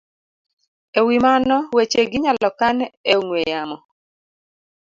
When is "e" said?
0.99-1.01, 3.11-3.13